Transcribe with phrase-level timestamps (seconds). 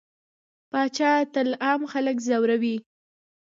[0.71, 2.75] پاچا تل عام خلک ځوروي.